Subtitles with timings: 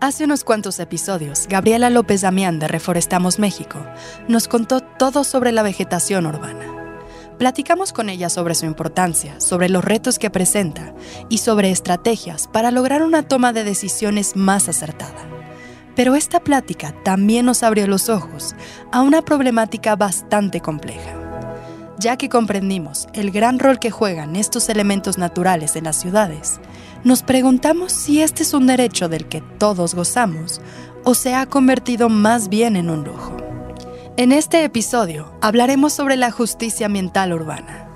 [0.00, 3.84] Hace unos cuantos episodios, Gabriela López Damián de Reforestamos México
[4.28, 6.96] nos contó todo sobre la vegetación urbana.
[7.36, 10.94] Platicamos con ella sobre su importancia, sobre los retos que presenta
[11.28, 15.28] y sobre estrategias para lograr una toma de decisiones más acertada.
[15.96, 18.54] Pero esta plática también nos abrió los ojos
[18.92, 21.14] a una problemática bastante compleja.
[21.98, 26.60] Ya que comprendimos el gran rol que juegan estos elementos naturales en las ciudades,
[27.04, 30.60] nos preguntamos si este es un derecho del que todos gozamos
[31.04, 33.36] o se ha convertido más bien en un lujo.
[34.16, 37.87] En este episodio hablaremos sobre la justicia ambiental urbana.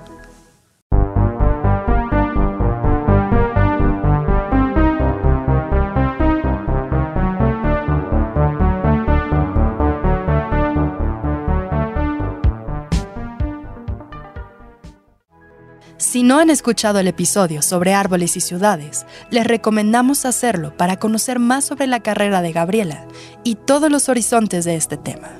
[16.23, 21.65] No han escuchado el episodio sobre árboles y ciudades, les recomendamos hacerlo para conocer más
[21.65, 23.05] sobre la carrera de Gabriela
[23.43, 25.31] y todos los horizontes de este tema.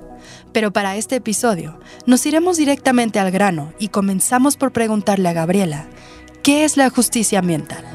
[0.52, 5.86] Pero para este episodio, nos iremos directamente al grano y comenzamos por preguntarle a Gabriela,
[6.44, 7.86] ¿qué es la justicia ambiental?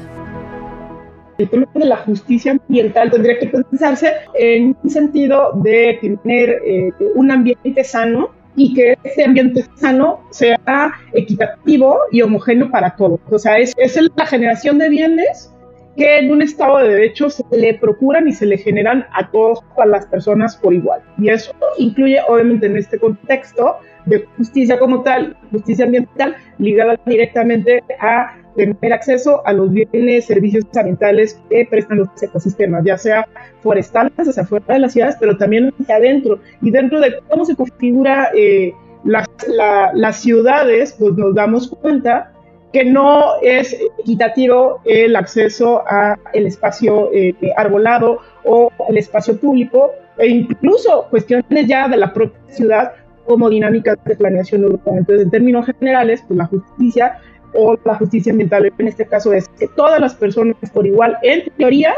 [1.37, 6.91] El tema de la justicia ambiental tendría que pensarse en un sentido de tener eh,
[7.13, 13.21] un ambiente sano y que ese ambiente sano sea equitativo y homogéneo para todos.
[13.31, 15.49] O sea, es, es la generación de bienes
[15.95, 19.59] que en un Estado de Derecho se le procuran y se le generan a todas
[19.85, 21.01] las personas por igual.
[21.17, 27.81] Y eso incluye, obviamente, en este contexto de justicia como tal, justicia ambiental, ligada directamente
[28.01, 33.27] a tener acceso a los bienes, servicios ambientales que prestan los ecosistemas, ya sea
[33.61, 36.39] forestales hacia afuera de las ciudades, pero también hacia adentro.
[36.61, 42.31] Y dentro de cómo se configura eh, las ciudades, pues nos damos cuenta
[42.71, 49.91] que no es equitativo el acceso a el espacio eh, arbolado o el espacio público
[50.17, 52.93] e incluso cuestiones ya de la propia ciudad
[53.25, 54.99] como dinámicas de planeación urbana.
[54.99, 57.19] Entonces, en términos generales, pues la justicia
[57.53, 61.43] o la justicia ambiental en este caso es que todas las personas por igual, en
[61.57, 61.93] teoría,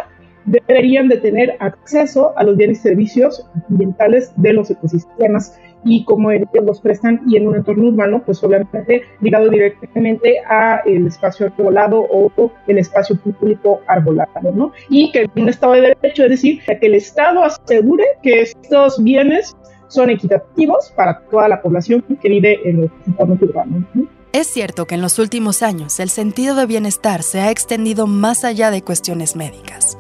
[0.46, 6.32] deberían de tener acceso a los bienes y servicios ambientales de los ecosistemas y como
[6.32, 11.48] ellos los prestan y en un entorno urbano, pues obviamente ligado directamente a el espacio
[11.48, 14.72] arbolado o el espacio público arbolado, ¿no?
[14.90, 19.56] Y que un estado de derecho, es decir, que el Estado asegure que estos bienes
[19.88, 23.84] son equitativos para toda la población que vive en los entornos urbanos.
[23.94, 24.21] ¿no?
[24.34, 28.46] Es cierto que en los últimos años el sentido de bienestar se ha extendido más
[28.46, 29.98] allá de cuestiones médicas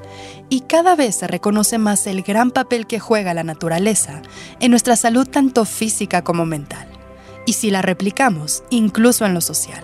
[0.47, 4.21] y cada vez se reconoce más el gran papel que juega la naturaleza
[4.61, 6.87] en nuestra salud tanto física como mental,
[7.45, 9.83] y si la replicamos, incluso en lo social.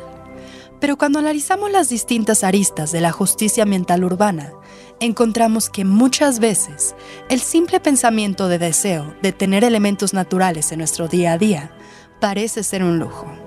[0.79, 4.53] Pero cuando analizamos las distintas aristas de la justicia ambiental urbana,
[5.02, 6.96] encontramos que muchas veces
[7.29, 11.72] el simple pensamiento de deseo de tener elementos naturales en nuestro día a día
[12.19, 13.47] parece ser un lujo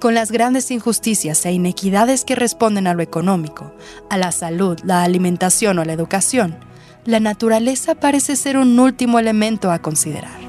[0.00, 3.74] con las grandes injusticias e inequidades que responden a lo económico,
[4.10, 6.58] a la salud, la alimentación o la educación,
[7.04, 10.46] la naturaleza parece ser un último elemento a considerar.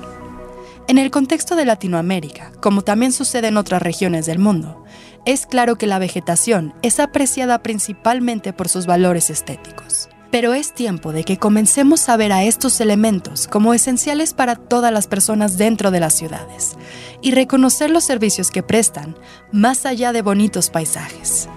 [0.88, 4.84] En el contexto de Latinoamérica, como también sucede en otras regiones del mundo,
[5.26, 10.08] es claro que la vegetación es apreciada principalmente por sus valores estéticos.
[10.30, 14.92] Pero es tiempo de que comencemos a ver a estos elementos como esenciales para todas
[14.92, 16.76] las personas dentro de las ciudades
[17.22, 19.16] y reconocer los servicios que prestan
[19.52, 21.50] más allá de bonitos paisajes.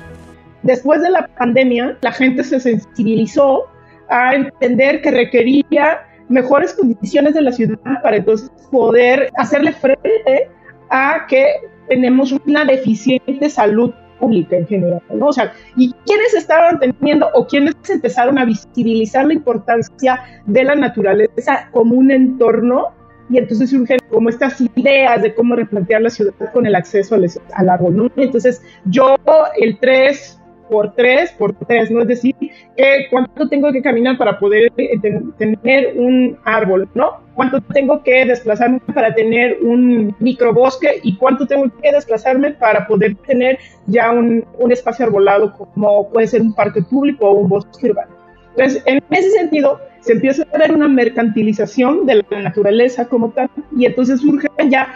[0.63, 3.65] Después de la pandemia, la gente se sensibilizó
[4.09, 10.49] a entender que requería mejores condiciones de la ciudad para entonces poder hacerle frente
[10.91, 11.45] a que
[11.89, 15.29] tenemos una deficiente salud pública en general, ¿no?
[15.29, 20.75] O sea, ¿y quiénes estaban teniendo o quiénes empezaron a visibilizar la importancia de la
[20.77, 22.89] naturaleza como un entorno?
[23.29, 27.27] Y entonces surgen como estas ideas de cómo replantear la ciudad con el acceso al,
[27.55, 28.11] al árbol, ¿no?
[28.17, 29.17] Entonces, yo
[29.57, 30.40] el 3
[30.71, 32.03] por 3 por 3, ¿no?
[32.03, 32.35] Es decir,
[32.77, 34.99] que cuánto tengo que caminar para poder eh,
[35.37, 37.21] tener un árbol, ¿no?
[37.35, 43.17] Cuánto tengo que desplazarme para tener un microbosque y cuánto tengo que desplazarme para poder
[43.27, 47.91] tener ya un, un espacio arbolado como puede ser un parque público o un bosque
[47.91, 48.15] urbano.
[48.57, 53.51] Entonces, en ese sentido, se empieza a ver una mercantilización de la naturaleza como tal,
[53.77, 54.95] y entonces surgen ya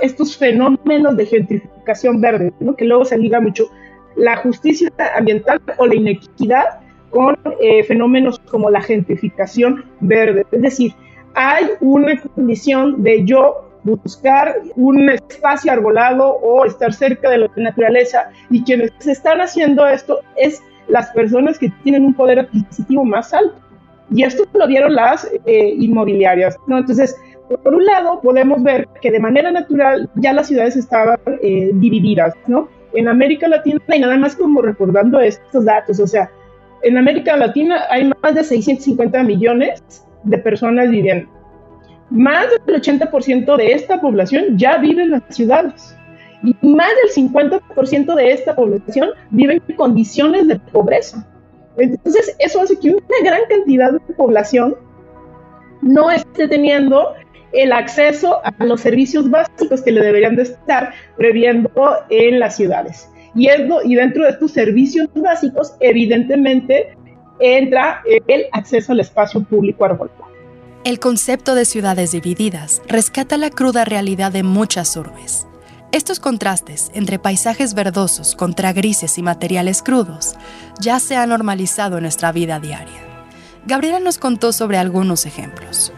[0.00, 2.74] estos fenómenos de gentrificación verde, ¿no?
[2.74, 3.70] que luego se liga mucho
[4.16, 6.80] la justicia ambiental o la inequidad
[7.10, 10.44] con eh, fenómenos como la gentrificación verde.
[10.50, 10.92] Es decir,
[11.34, 18.30] hay una condición de yo buscar un espacio arbolado o estar cerca de la naturaleza
[18.50, 23.56] y quienes están haciendo esto es las personas que tienen un poder adquisitivo más alto.
[24.10, 26.78] Y esto lo vieron las eh, inmobiliarias, ¿no?
[26.78, 27.16] Entonces,
[27.48, 32.34] por un lado, podemos ver que de manera natural ya las ciudades estaban eh, divididas,
[32.46, 32.68] ¿no?
[32.94, 36.30] En América Latina, y nada más como recordando estos datos, o sea,
[36.82, 39.82] en América Latina hay más de 650 millones
[40.22, 41.28] de personas viviendo.
[42.10, 45.96] Más del 80% de esta población ya vive en las ciudades.
[46.42, 51.26] Y más del 50% de esta población vive en condiciones de pobreza.
[51.78, 54.76] Entonces, eso hace que una gran cantidad de población
[55.80, 57.14] no esté teniendo
[57.54, 61.70] el acceso a los servicios básicos que le deberían de estar previendo
[62.10, 63.08] en las ciudades.
[63.34, 63.48] Y,
[63.94, 66.96] dentro de estos servicios básicos, evidentemente,
[67.40, 70.24] entra el acceso al espacio público arbolado.
[70.84, 75.46] El concepto de ciudades divididas rescata la cruda realidad de muchas urbes.
[75.92, 80.34] Estos contrastes entre paisajes verdosos contra grises y materiales crudos
[80.80, 83.00] ya se han normalizado en nuestra vida diaria.
[83.64, 85.93] Gabriela nos contó sobre algunos ejemplos.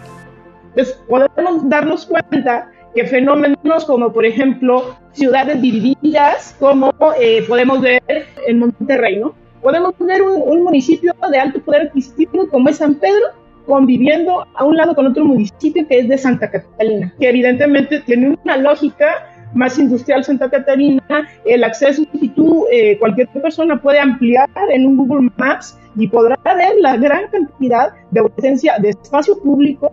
[0.76, 8.02] Entonces, podemos darnos cuenta que fenómenos como, por ejemplo, ciudades divididas, como eh, podemos ver
[8.46, 9.34] en Monterrey, ¿no?
[9.62, 13.28] Podemos ver un, municipio de alto poder adquisitivo como es San Pedro,
[13.66, 18.36] conviviendo a un lado con otro municipio que es de Santa Catalina, que evidentemente tiene
[18.44, 24.50] una lógica más industrial Santa Catarina, el acceso, si tú, eh, cualquier persona puede ampliar
[24.70, 29.90] en un Google Maps y podrá ver la gran cantidad de ausencia de espacio público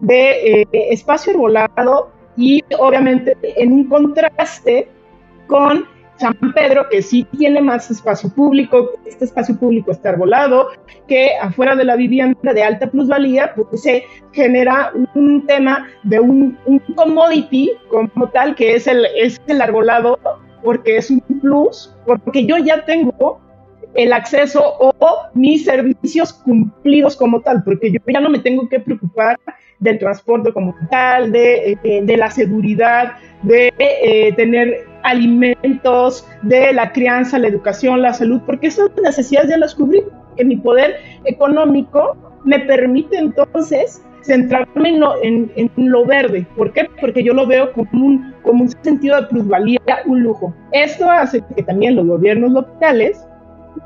[0.00, 4.88] de eh, espacio arbolado y obviamente en un contraste
[5.46, 5.86] con
[6.16, 10.68] San Pedro, que sí tiene más espacio público, este espacio público está arbolado,
[11.08, 16.56] que afuera de la vivienda de alta plusvalía, pues se genera un tema de un,
[16.66, 20.18] un commodity como tal, que es el, es el arbolado,
[20.62, 23.40] porque es un plus, porque yo ya tengo
[23.94, 24.94] el acceso o
[25.34, 29.38] mis servicios cumplidos como tal, porque yo ya no me tengo que preocupar
[29.80, 37.38] del transporte como tal, de, eh, la seguridad, de eh, tener alimentos, de la crianza,
[37.38, 40.02] la educación, la salud, porque esas necesidades ya las cubrí,
[40.36, 46.46] que mi poder económico me permite entonces centrarme en lo, verde.
[46.56, 46.88] ¿Por qué?
[47.00, 50.54] Porque yo lo veo como un, como un sentido de plusvalía, un lujo.
[50.72, 53.22] Esto hace que también los gobiernos locales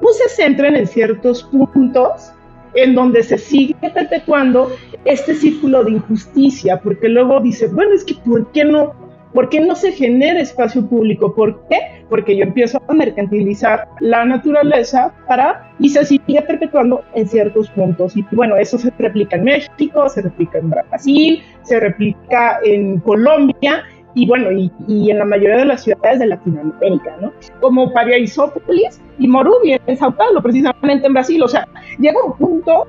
[0.01, 2.33] pues, se centren en ciertos puntos
[2.75, 4.71] en donde se sigue perpetuando
[5.05, 8.93] este círculo de injusticia, porque luego dice, bueno, es que ¿por qué no,
[9.33, 11.35] por qué no se genera espacio público?
[11.35, 12.05] ¿Por qué?
[12.09, 18.17] Porque yo empiezo a mercantilizar la naturaleza para y se sigue perpetuando en ciertos puntos.
[18.17, 23.85] Y bueno, eso se replica en México, se replica en Brasil, se replica en Colombia
[24.15, 27.33] y bueno, y, en la mayoría de las ciudades de Latinoamérica, ¿no?
[27.61, 31.43] Como Paraisópolis y Morubi en Sao Paulo, precisamente en Brasil.
[31.43, 31.69] O sea,
[31.99, 32.87] llega un punto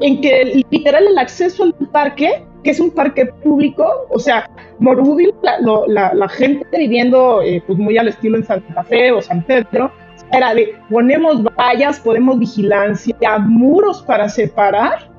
[0.00, 4.48] en que literal el acceso al parque, que es un parque público, o sea,
[4.78, 9.90] Morubi, la, gente viviendo eh, pues muy al estilo en Santa Fe o San Pedro,
[10.32, 15.13] era de ponemos vallas, ponemos vigilancia, muros para separar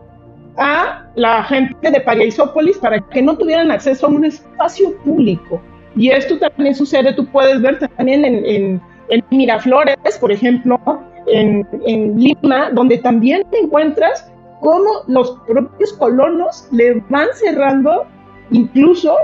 [0.58, 5.62] a la gente de Pariaisópolis para que no tuvieran acceso a un espacio público.
[5.96, 8.82] Y esto también sucede, tú puedes ver también en,
[9.30, 10.80] Miraflores, por ejemplo,
[11.28, 14.30] en, en, Lima, donde también encuentras
[14.62, 18.06] cómo los propios colonos le van cerrando
[18.52, 19.16] incluso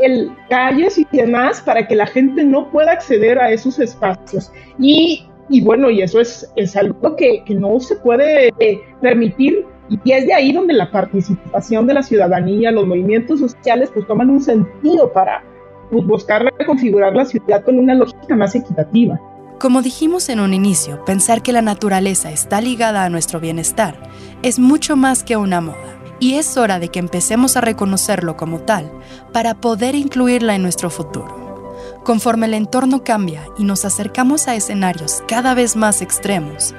[0.00, 4.52] el, calles y demás para que la gente no pueda acceder a esos espacios.
[4.78, 8.52] Y, y bueno, y eso es, es algo que, que no se puede
[9.00, 14.06] permitir y es de ahí donde la participación de la ciudadanía, los movimientos sociales, pues
[14.06, 15.42] toman un sentido para
[15.90, 19.20] pues, buscar reconfigurar la ciudad con una lógica más equitativa.
[19.60, 23.96] Como dijimos en un inicio, pensar que la naturaleza está ligada a nuestro bienestar
[24.42, 25.98] es mucho más que una moda.
[26.20, 28.90] Y es hora de que empecemos a reconocerlo como tal
[29.32, 31.72] para poder incluirla en nuestro futuro.
[32.04, 36.74] Conforme el entorno cambia y nos acercamos a escenarios cada vez más extremos,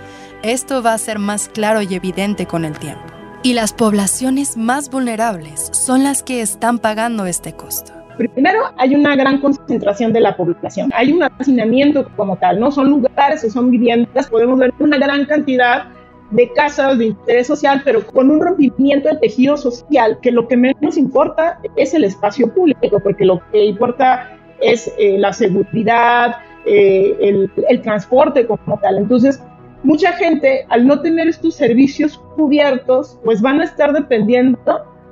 [0.51, 3.01] esto va a ser más claro y evidente con el tiempo.
[3.41, 7.93] Y las poblaciones más vulnerables son las que están pagando este costo.
[8.17, 10.91] Primero, hay una gran concentración de la población.
[10.95, 14.27] Hay un hacinamiento como tal, no son lugares son viviendas.
[14.27, 15.87] Podemos ver una gran cantidad
[16.29, 20.57] de casas de interés social, pero con un rompimiento del tejido social, que lo que
[20.57, 27.15] menos importa es el espacio público, porque lo que importa es eh, la seguridad, eh,
[27.19, 28.97] el, el transporte como tal.
[28.97, 29.41] Entonces,
[29.85, 34.59] mucha gente, al no tener estos servicios cubiertos, pues van a estar dependiendo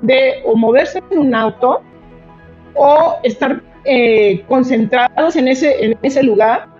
[0.02, 1.80] de o moverse en un auto
[2.74, 6.74] o estar eh, concentrados en ese, en ese lugar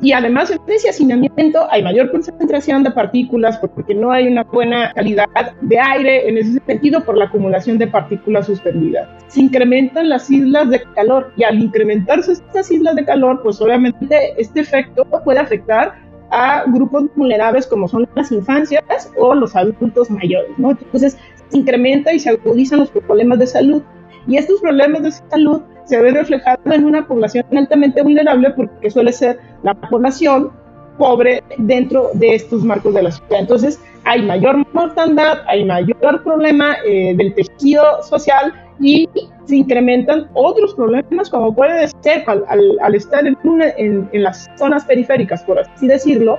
[0.00, 4.92] y además en ese hacinamiento hay mayor concentración de partículas porque no hay una buena
[4.92, 5.26] calidad
[5.62, 9.08] de aire en ese sentido por la acumulación de partículas suspendidas.
[9.26, 14.34] Se incrementan las islas de calor y al incrementarse estas islas de calor, pues obviamente
[14.36, 18.82] este efecto puede afectar a grupos vulnerables como son las infancias
[19.16, 20.50] o los adultos mayores.
[20.58, 21.18] Entonces
[21.50, 23.82] se incrementa y se agudizan los problemas de salud.
[24.26, 29.12] Y estos problemas de salud se ven reflejados en una población altamente vulnerable porque suele
[29.12, 30.52] ser la población
[30.98, 33.40] pobre dentro de estos marcos de la ciudad.
[33.40, 39.08] Entonces, hay mayor mortandad, hay mayor problema eh, del tejido social y
[39.44, 43.36] se incrementan otros problemas como puede ser al, estar en,
[43.76, 46.38] en, las zonas periféricas, por así decirlo,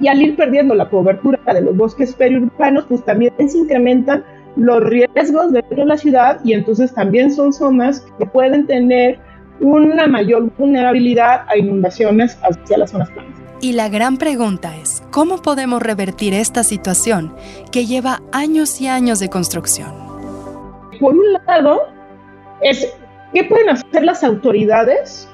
[0.00, 4.24] y al ir perdiendo la cobertura de los bosques periurbanos, pues también se incrementan
[4.56, 9.18] los riesgos dentro de la ciudad y entonces también son zonas que pueden tener
[9.60, 13.43] una mayor vulnerabilidad a inundaciones hacia las zonas planas.
[13.64, 17.34] Y la gran pregunta es, ¿cómo podemos revertir esta situación
[17.72, 19.90] que lleva años y años de construcción?
[21.00, 21.80] Por un lado,
[23.32, 25.26] qué pueden hacer las autoridades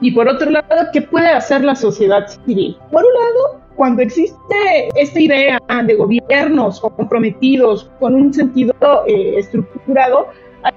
[0.00, 2.76] y por otro lado, qué puede hacer la sociedad civil.
[2.90, 8.74] Por un lado, cuando existe esta idea de gobiernos comprometidos con un sentido
[9.06, 10.26] eh, estructurado,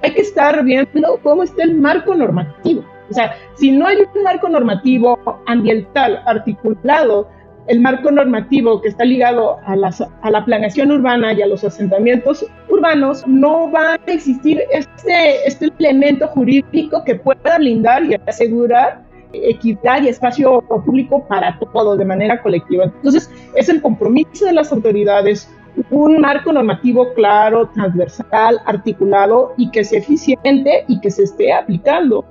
[0.04, 2.86] hay que estar viendo cómo está el marco normativo.
[3.10, 7.30] O sea, si no hay un marco normativo ambiental articulado,
[7.68, 9.76] el marco normativo que está ligado a,
[10.22, 15.72] a la planeación urbana y a los asentamientos urbanos, no va a existir este, este
[15.80, 22.42] elemento jurídico que pueda blindar y asegurar equidad y espacio público para todos de manera
[22.42, 22.86] colectiva.
[22.86, 25.50] Entonces, es el compromiso de las autoridades,
[25.90, 32.26] un marco normativo claro, transversal, articulado y que sea eficiente y que se esté aplicando.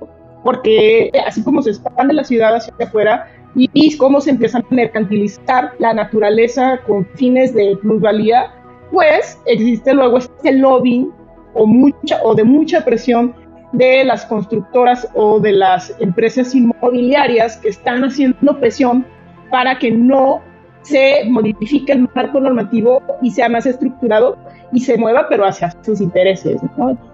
[0.45, 5.71] Porque así como se expande la ciudad hacia afuera y, cómo se empieza a mercantilizar
[5.79, 8.53] la naturaleza con fines de plusvalía,
[8.91, 11.11] pues existe luego este lobbying
[11.55, 13.33] o, mucha, o de mucha presión
[13.71, 19.03] de las constructoras o de las empresas inmobiliarias que están haciendo presión
[19.49, 20.41] para que no
[20.83, 24.37] se modifique el marco normativo y sea más estructurado
[24.71, 26.61] y se mueva, pero hacia sus intereses.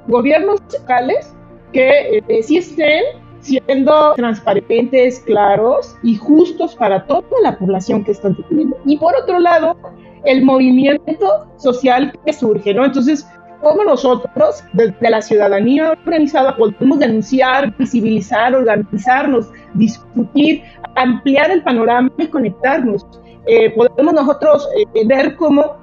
[0.09, 1.33] Gobiernos locales
[1.71, 8.35] que eh, sí estén siendo transparentes, claros y justos para toda la población que están
[8.35, 8.77] teniendo.
[8.85, 9.75] Y por otro lado,
[10.25, 12.85] el movimiento social que surge, ¿no?
[12.85, 13.27] Entonces,
[13.61, 20.63] cómo nosotros, desde la ciudadanía organizada, podemos denunciar, visibilizar, organizarnos, discutir,
[20.95, 23.05] ampliar el panorama y conectarnos.
[23.47, 25.77] Eh, podemos nosotros eh, ver cómo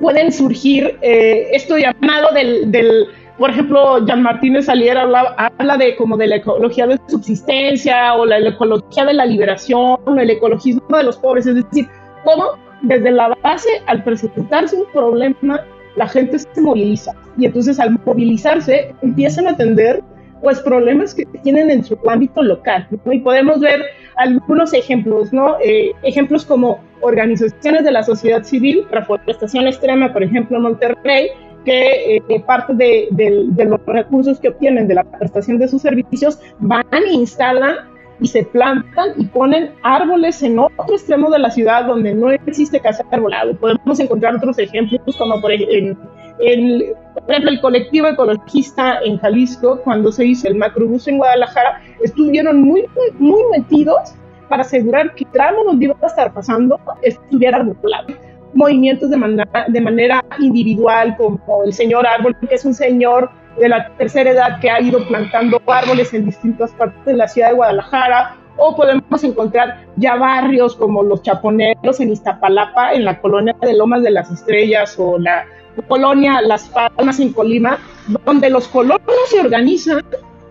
[0.00, 3.06] pueden surgir eh, esto llamado del, del,
[3.38, 8.26] por ejemplo, Jean Martínez Salier habla, habla de como de la ecología de subsistencia o
[8.26, 11.88] la, la ecología de la liberación, o el ecologismo de los pobres, es decir,
[12.24, 12.44] cómo
[12.82, 15.60] desde la base, al presentarse un problema,
[15.96, 17.14] la gente se moviliza.
[17.38, 20.02] Y entonces al movilizarse empiezan a atender
[20.42, 23.80] pues problemas que tienen en su ámbito local y podemos ver
[24.16, 25.56] algunos ejemplos, ¿no?
[25.64, 31.28] Eh, ejemplos como organizaciones de la sociedad civil, reforestación extrema, por ejemplo, en Monterrey,
[31.64, 36.38] que eh, parte de, de, los recursos que obtienen de la prestación de sus servicios
[36.58, 37.76] van e instalan
[38.20, 42.80] y se plantan y ponen árboles en otro extremo de la ciudad donde no existe
[42.80, 43.56] casa arbolado.
[43.56, 46.94] Podemos encontrar otros ejemplos, como por ejemplo, el,
[47.28, 52.84] el colectivo ecologista en Jalisco, cuando se hizo el macrobús en Guadalajara, estuvieron muy,
[53.18, 54.14] muy, metidos
[54.48, 59.80] para asegurar que tramo donde iba a estar pasando estuviera arbolado movimientos de, manera, de
[59.80, 64.70] manera individual, como el señor Árbol, que es un señor de la tercera edad que
[64.70, 69.86] ha ido plantando árboles en distintas partes de la ciudad de Guadalajara, o podemos encontrar
[69.96, 74.96] ya barrios como los Chaponeros en Iztapalapa, en la colonia de Lomas de las Estrellas,
[74.98, 75.46] o la
[75.88, 77.78] colonia Las Palmas en Colima,
[78.26, 80.04] donde los colonos se organizan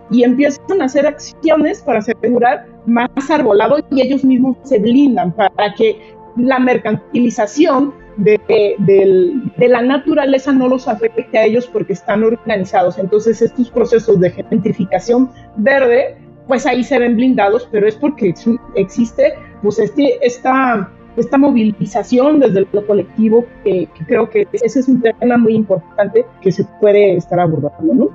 [0.09, 5.73] y empiezan a hacer acciones para asegurar más arbolado y ellos mismos se blindan para
[5.75, 12.97] que la mercantilización de, la naturaleza no los afecte a ellos porque están organizados.
[12.97, 18.33] Entonces estos procesos de gentrificación verde, pues ahí se ven blindados, pero es porque
[18.75, 25.01] existe pues este, esta, esta movilización desde lo colectivo que, creo que ese es un
[25.01, 28.09] tema muy importante que se puede estar abordando, ¿no?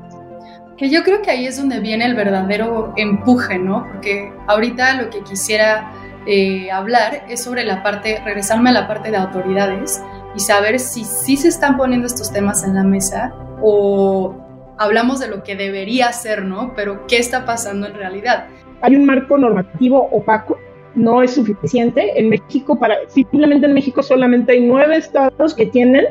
[0.77, 3.87] Que yo creo que ahí es donde viene el verdadero empuje, ¿no?
[3.91, 5.91] Porque ahorita lo que quisiera
[6.27, 10.03] eh, hablar es sobre la parte, regresarme a la parte de autoridades
[10.35, 14.35] y saber si sí se están poniendo estos temas en la mesa o
[14.79, 16.75] hablamos de lo que debería ser, ¿no?
[16.75, 18.47] Pero ¿qué está pasando en realidad?
[18.83, 20.59] Hay un marco normativo opaco
[20.97, 22.19] no es suficiente.
[22.19, 26.07] En México, para, simplemente en México solamente hay nueve estados que tienen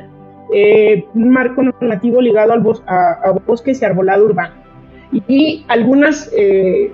[0.53, 4.53] eh, un marco normativo ligado al a, bosques y arbolado urbano.
[5.27, 6.91] Y, algunas eh,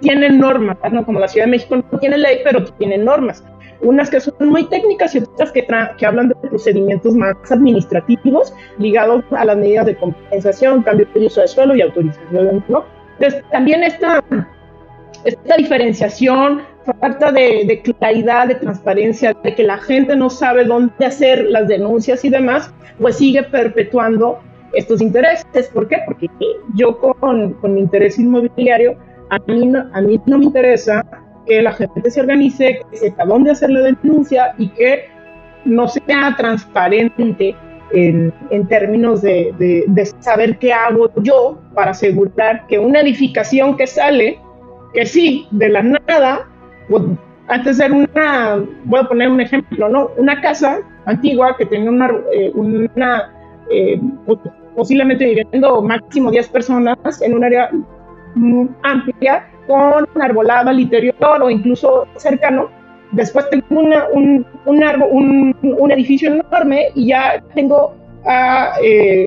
[0.00, 1.04] tienen normas, ¿no?
[1.04, 3.44] como la Ciudad de México no tiene ley, pero tiene normas.
[3.80, 5.64] Unas que son muy técnicas y otras que,
[5.96, 11.40] que hablan de procedimientos más administrativos ligados a las medidas de compensación, cambio de uso
[11.40, 12.64] de suelo y autorización.
[12.68, 12.84] ¿no?
[13.18, 14.24] Entonces, también esta,
[15.24, 16.62] esta diferenciación
[17.00, 22.24] falta de, claridad, de transparencia, de que la gente no sabe dónde hacer las denuncias
[22.24, 24.40] y demás, pues sigue perpetuando
[24.72, 25.68] estos intereses.
[25.72, 25.98] ¿Por qué?
[26.06, 26.28] Porque
[26.74, 28.96] yo con, con interés inmobiliario,
[29.30, 31.04] a mí, no, a mí no me interesa
[31.46, 35.06] que la gente se organice, que sepa dónde hacer la denuncia y que
[35.64, 37.56] no sea transparente
[37.92, 43.76] en, en términos de, de, de, saber qué hago yo para asegurar que una edificación
[43.76, 44.38] que sale,
[44.92, 46.46] que sí, de la nada,
[46.88, 47.02] pues,
[47.48, 50.10] antes de una, voy a poner un ejemplo, ¿no?
[50.18, 53.32] Una casa antigua que tenía una, eh, una
[53.70, 53.98] eh,
[54.76, 57.70] posiblemente viviendo máximo 10 personas en un área
[58.82, 62.68] amplia con arbolada al interior o incluso cercano.
[63.12, 67.94] Después tengo una, un, un, un, edificio enorme y ya tengo
[68.26, 69.26] a eh,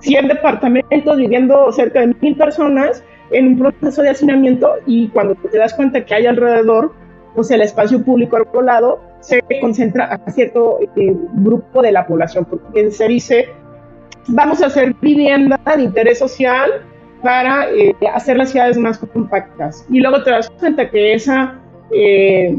[0.00, 5.56] 100 departamentos viviendo cerca de mil personas en un proceso de hacinamiento y cuando te
[5.56, 6.92] das cuenta que hay alrededor,
[7.34, 12.90] pues el espacio público arbolado se concentra a cierto eh, grupo de la población, porque
[12.90, 13.48] se dice,
[14.28, 16.70] vamos a hacer vivienda de interés social
[17.22, 19.86] para eh, hacer las ciudades más compactas.
[19.90, 21.58] Y luego te das cuenta que esa,
[21.92, 22.56] eh,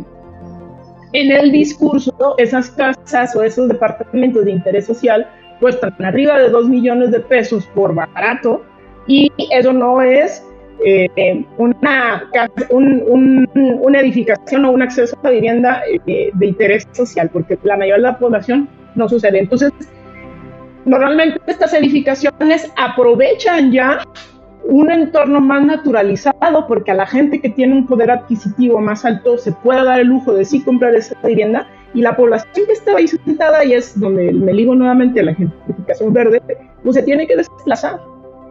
[1.14, 5.28] en el discurso, esas casas o esos departamentos de interés social
[5.60, 8.64] cuestan arriba de 2 millones de pesos por barato
[9.08, 10.44] y eso no es
[10.86, 12.30] eh, una,
[12.70, 18.12] una edificación o un acceso a vivienda eh, de interés social, porque la mayoría de
[18.12, 19.40] la población no sucede.
[19.40, 19.72] Entonces,
[20.86, 24.04] normalmente estas edificaciones aprovechan ya
[24.66, 29.38] un entorno más naturalizado, porque a la gente que tiene un poder adquisitivo más alto
[29.38, 32.98] se puede dar el lujo de sí comprar esa vivienda, y la población que estaba
[32.98, 36.42] ahí sentada, y es donde me ligo nuevamente a la gentrificación verde,
[36.84, 38.00] pues se tiene que desplazar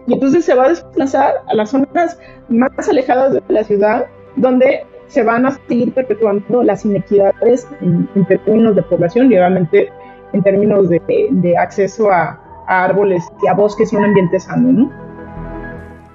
[0.07, 4.85] y entonces se va a desplazar a las zonas más alejadas de la ciudad, donde
[5.07, 9.93] se van a seguir perpetuando las inequidades en, términos de población y obviamente
[10.33, 14.73] en términos de, de acceso a, a, árboles y a bosques y un ambiente sano.
[14.73, 15.02] ¿no?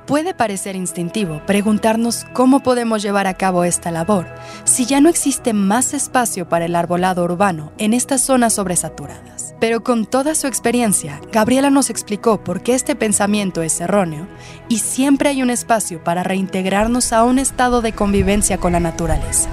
[0.07, 4.25] Puede parecer instintivo preguntarnos cómo podemos llevar a cabo esta labor
[4.63, 9.53] si ya no existe más espacio para el arbolado urbano en estas zonas sobresaturadas.
[9.59, 14.27] Pero con toda su experiencia, Gabriela nos explicó por qué este pensamiento es erróneo
[14.69, 19.49] y siempre hay un espacio para reintegrarnos a un estado de convivencia con la naturaleza.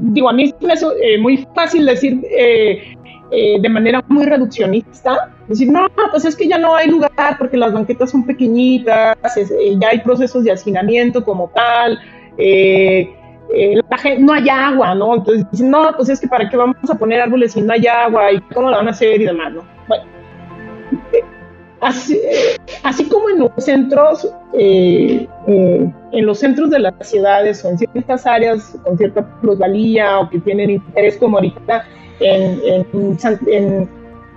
[0.00, 2.94] Digo, a mí es eh, muy fácil decir eh,
[3.34, 7.56] eh, de manera muy reduccionista, decir, no, pues es que ya no hay lugar porque
[7.56, 11.98] las banquetas son pequeñitas, eh, ya hay procesos de hacinamiento como tal,
[12.36, 13.08] eh,
[14.18, 15.14] no hay agua, ¿no?
[15.14, 17.86] Entonces dicen, no, pues es que para qué vamos a poner árboles si no hay
[17.86, 19.62] agua y cómo lo van a hacer y demás, ¿no?
[19.88, 20.04] Bueno,
[21.82, 28.78] así, como en los centros, en los centros de las ciudades o en ciertas áreas
[28.84, 31.84] con cierta plusvalía o que tienen interés como ahorita,
[32.20, 32.60] en,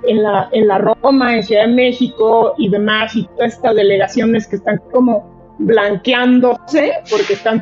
[0.03, 4.81] en la Roma, en Ciudad de México y demás, y todas estas delegaciones que están
[4.91, 7.62] como blanqueándose porque están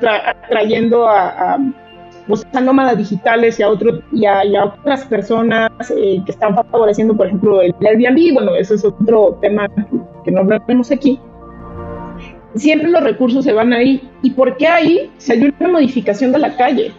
[0.50, 1.58] trayendo a,
[2.28, 7.16] pues, a, nómadas digitales y a, otro, y a, otras personas eh, que están favoreciendo,
[7.16, 8.34] por ejemplo, el Airbnb.
[8.34, 9.70] Bueno, eso es otro tema
[10.24, 11.20] que no vemos aquí.
[12.56, 14.10] Siempre los recursos se van ahí.
[14.22, 15.12] ¿Y por qué ahí?
[15.18, 16.94] Se hay una modificación de la calle.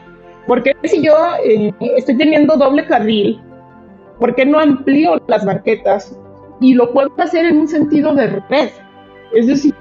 [0.47, 3.41] Porque si yo eh, estoy teniendo doble carril,
[4.19, 6.19] ¿por qué no amplío las banquetas?
[6.61, 8.69] Y lo puedo hacer en un sentido de red.
[9.33, 9.75] Es decir,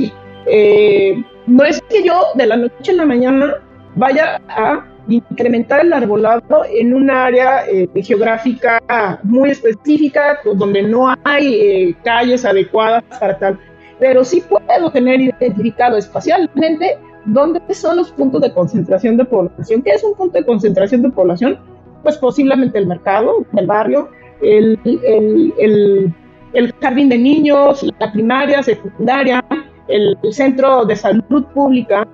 [0.46, 3.56] eh, no es que yo de la noche a la mañana
[3.96, 8.82] vaya a incrementar el arbolado en un área eh, geográfica
[9.24, 13.60] muy específica, donde no hay calles adecuadas para tal,
[14.00, 19.82] pero sí puedo tener identificado espacialmente ¿Dónde son los puntos de concentración de población?
[19.82, 21.58] ¿Qué es un punto de concentración de población?
[22.04, 24.10] Pues posiblemente el mercado, el barrio,
[24.42, 26.13] el, el,
[26.54, 29.44] el, jardín de niños, la primaria, secundaria,
[29.88, 32.06] el, centro de salud pública.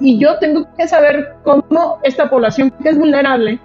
[0.00, 3.58] Y yo tengo que saber cómo esta población que es vulnerable,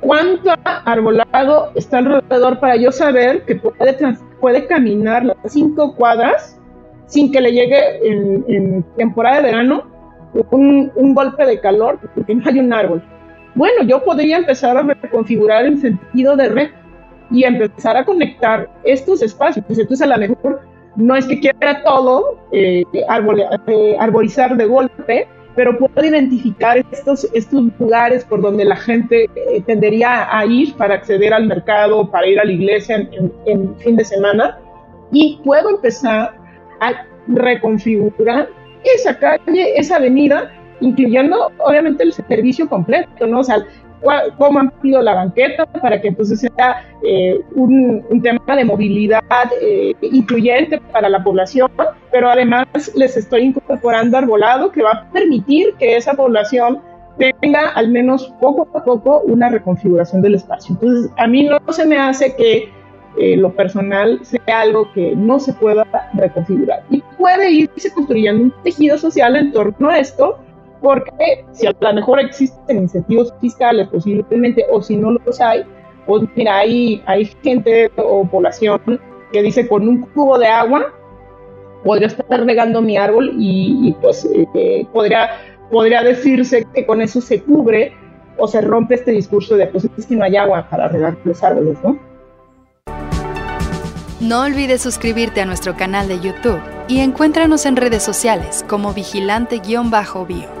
[0.00, 3.96] cuánto arbolado está alrededor para yo saber que puede,
[4.40, 6.58] puede caminar las cinco cuadras
[7.06, 9.90] sin que le llegue en temporada de verano
[10.50, 13.02] un, golpe de calor porque no hay un árbol.
[13.54, 16.70] bueno, yo podría empezar a reconfigurar el sentido de red
[17.30, 19.64] y empezar a conectar estos espacios.
[19.66, 20.60] Pues entonces a lo mejor
[20.96, 25.28] no es que quiera todo eh, eh, arborizar de golpe,
[25.60, 30.94] pero puedo identificar estos, estos lugares por donde la gente eh, tendería a ir para
[30.94, 34.58] acceder al mercado, para ir a la iglesia en, en, fin de semana,
[35.12, 36.34] y puedo empezar
[36.80, 38.48] a reconfigurar
[38.84, 43.40] esa calle, esa avenida, incluyendo obviamente el servicio completo, ¿no?
[43.40, 43.58] O sea,
[44.38, 49.22] cómo amplio la banqueta para que entonces sea eh, un, tema de movilidad
[49.60, 51.70] eh, incluyente para la población,
[52.10, 56.80] pero además les estoy incorporando arbolado que va a permitir que esa población
[57.40, 60.74] tenga al menos poco a poco una reconfiguración del espacio.
[60.74, 62.70] Entonces, a mí no se me hace que
[63.18, 65.84] eh, lo personal sea algo que no se pueda
[66.14, 66.82] reconfigurar.
[66.90, 70.38] Y puede irse construyendo un tejido social en torno a esto,
[70.80, 75.64] porque si a lo mejor existen incentivos fiscales posiblemente, o si no los hay,
[76.06, 79.00] pues mira, hay, hay gente o población
[79.32, 80.92] que dice con un cubo de agua
[81.84, 85.30] podría estar regando mi árbol y, pues eh, podría,
[85.70, 87.92] podría decirse que con eso se cubre
[88.36, 91.42] o se rompe este discurso de pues es que no hay agua para regar los
[91.42, 91.98] árboles, ¿no?
[94.20, 100.59] No olvides suscribirte a nuestro canal de YouTube y encuéntranos en redes sociales como vigilante-bio.